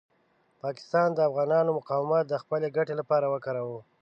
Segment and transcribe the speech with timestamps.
[0.63, 3.79] پاکستان د افغانانو مقاومت د خپلې ګټې لپاره وکاروه.